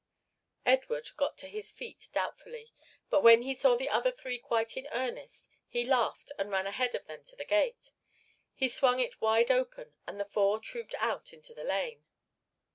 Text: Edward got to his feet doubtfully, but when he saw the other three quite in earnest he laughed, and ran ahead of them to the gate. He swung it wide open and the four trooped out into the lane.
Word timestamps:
Edward 0.65 1.11
got 1.15 1.37
to 1.37 1.47
his 1.47 1.69
feet 1.69 2.09
doubtfully, 2.11 2.73
but 3.11 3.21
when 3.21 3.43
he 3.43 3.53
saw 3.53 3.75
the 3.75 3.87
other 3.87 4.11
three 4.11 4.39
quite 4.39 4.75
in 4.75 4.87
earnest 4.91 5.47
he 5.67 5.85
laughed, 5.85 6.31
and 6.39 6.49
ran 6.49 6.65
ahead 6.65 6.95
of 6.95 7.05
them 7.05 7.23
to 7.25 7.35
the 7.35 7.45
gate. 7.45 7.91
He 8.55 8.67
swung 8.67 8.99
it 8.99 9.21
wide 9.21 9.51
open 9.51 9.93
and 10.07 10.19
the 10.19 10.25
four 10.25 10.57
trooped 10.59 10.95
out 10.97 11.33
into 11.33 11.53
the 11.53 11.63
lane. 11.65 12.03